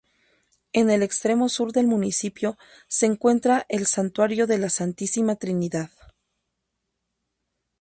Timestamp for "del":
1.73-1.85